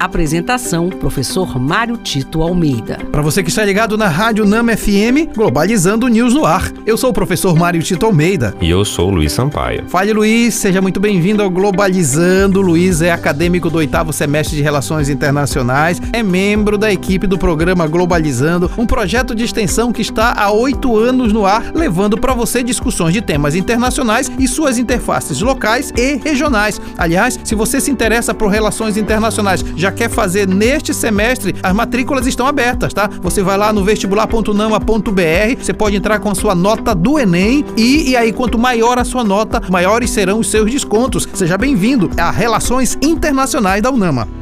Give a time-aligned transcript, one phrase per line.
[0.00, 2.98] Apresentação: Professor Mário Tito Almeida.
[3.12, 6.72] Para você que está ligado na Rádio Nama FM, Globalizando News no ar.
[6.86, 8.54] Eu sou o professor Mário Tito Almeida.
[8.62, 9.84] E eu sou o Luiz Sampaio.
[9.88, 12.62] Fale, Luiz, seja muito bem-vindo ao Globalizando.
[12.62, 17.86] Luiz é acadêmico do oitavo semestre de Relações Internacionais, é membro da equipe do programa
[17.86, 22.62] Globalizando, um projeto de extensão que está há oito anos no ar, levando para você
[22.62, 26.80] discussões de temas internacionais e suas interfaces locais e regionais.
[26.96, 32.26] Aliás, se você se interessa por relações internacionais, já quer fazer neste semestre, as matrículas
[32.26, 33.08] estão abertas, tá?
[33.22, 38.10] Você vai lá no vestibular.nama.br, você pode entrar com a sua nota do Enem e,
[38.10, 41.28] e aí quanto maior a sua nota, maiores serão os seus descontos.
[41.34, 44.39] Seja bem-vindo a Relações Internacionais da UNAMA.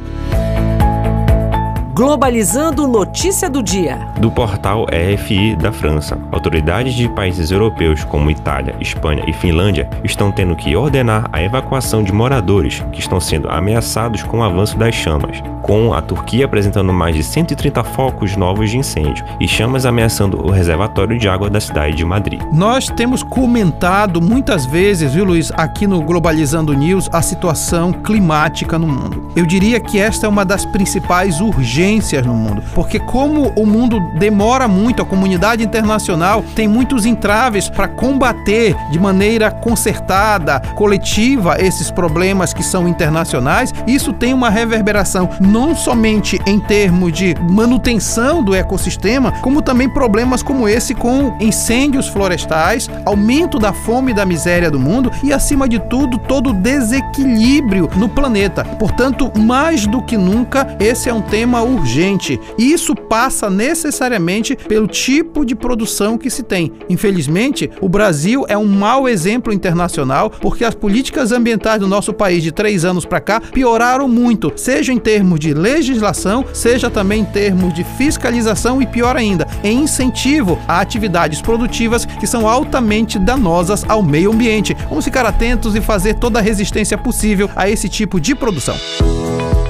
[1.99, 3.97] Globalizando notícia do dia.
[4.21, 6.17] Do portal EFI da França.
[6.31, 12.01] Autoridades de países europeus como Itália, Espanha e Finlândia estão tendo que ordenar a evacuação
[12.01, 16.93] de moradores que estão sendo ameaçados com o avanço das chamas, com a Turquia apresentando
[16.93, 21.59] mais de 130 focos novos de incêndio e chamas ameaçando o reservatório de água da
[21.59, 22.41] cidade de Madrid.
[22.53, 28.87] Nós temos comentado muitas vezes, viu, Luiz, aqui no Globalizando News, a situação climática no
[28.87, 29.29] mundo.
[29.35, 31.88] Eu diria que esta é uma das principais urgências
[32.25, 32.61] no mundo.
[32.75, 38.99] Porque como o mundo demora muito, a comunidade internacional tem muitos entraves para combater de
[38.99, 46.59] maneira concertada, coletiva esses problemas que são internacionais, isso tem uma reverberação não somente em
[46.59, 53.73] termos de manutenção do ecossistema, como também problemas como esse com incêndios florestais, aumento da
[53.73, 58.63] fome e da miséria do mundo e acima de tudo todo o desequilíbrio no planeta.
[58.63, 62.39] Portanto, mais do que nunca, esse é um tema urgente.
[62.57, 66.71] E isso passa necessariamente pelo tipo de produção que se tem.
[66.89, 72.43] Infelizmente, o Brasil é um mau exemplo internacional porque as políticas ambientais do nosso país
[72.43, 77.25] de três anos para cá pioraram muito, seja em termos de legislação, seja também em
[77.25, 83.83] termos de fiscalização e pior ainda, em incentivo a atividades produtivas que são altamente danosas
[83.87, 84.75] ao meio ambiente.
[84.87, 88.75] Vamos ficar atentos e fazer toda a resistência possível a esse tipo de produção.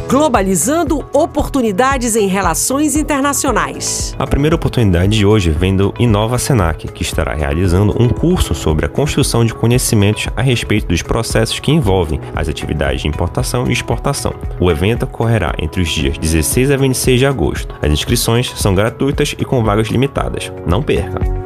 [0.10, 4.16] Globalizando oportunidades em relações internacionais.
[4.18, 8.88] A primeira oportunidade de hoje vem do Inova Senac, que estará realizando um curso sobre
[8.88, 13.72] a construção de conhecimentos a respeito dos processos que envolvem as atividades de importação e
[13.72, 14.34] exportação.
[14.60, 17.76] O evento ocorrerá entre os dias 16 a 26 de agosto.
[17.80, 20.52] As inscrições são gratuitas e com vagas limitadas.
[20.66, 21.39] Não perca!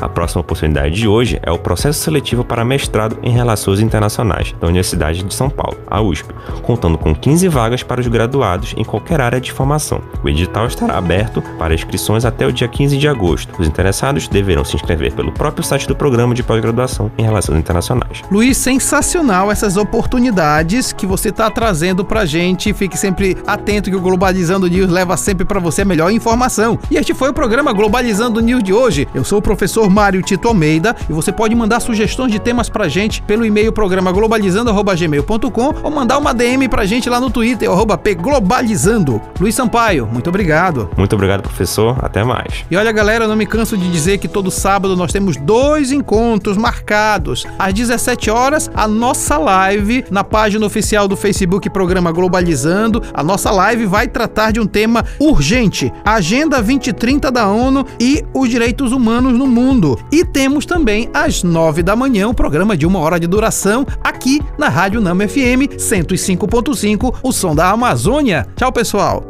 [0.00, 4.66] A próxima oportunidade de hoje é o processo seletivo para mestrado em Relações Internacionais da
[4.66, 6.28] Universidade de São Paulo, a USP,
[6.62, 10.02] contando com 15 vagas para os graduados em qualquer área de formação.
[10.22, 13.54] O edital estará aberto para inscrições até o dia 15 de agosto.
[13.58, 18.22] Os interessados deverão se inscrever pelo próprio site do Programa de Pós-Graduação em Relações Internacionais.
[18.30, 22.72] Luiz, sensacional essas oportunidades que você está trazendo para gente.
[22.74, 26.78] Fique sempre atento que o Globalizando News leva sempre para você a melhor informação.
[26.90, 29.08] E este foi o programa Globalizando News de hoje.
[29.14, 32.86] Eu sou o professor Mário Tito Almeida e você pode mandar sugestões de temas pra
[32.86, 37.70] gente pelo e-mail programa globalizando@gmail.com ou mandar uma DM pra gente lá no Twitter
[38.02, 39.22] @pglobalizando.
[39.40, 40.90] Luiz Sampaio, muito obrigado.
[40.98, 41.96] Muito obrigado, professor.
[42.04, 42.66] Até mais.
[42.70, 45.90] E olha, galera, eu não me canso de dizer que todo sábado nós temos dois
[45.90, 47.46] encontros marcados.
[47.58, 53.02] Às 17 horas, a nossa live na página oficial do Facebook Programa Globalizando.
[53.14, 58.50] A nossa live vai tratar de um tema urgente: Agenda 2030 da ONU e os
[58.50, 59.98] direitos humanos no mundo mundo.
[60.10, 64.40] E temos também às nove da manhã um programa de uma hora de duração aqui
[64.58, 68.46] na Rádio Nama FM 105.5, o som da Amazônia.
[68.56, 69.22] Tchau, pessoal.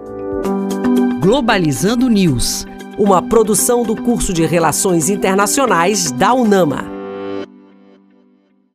[1.20, 2.64] Globalizando News,
[2.96, 6.95] uma produção do curso de Relações Internacionais da UNAMA.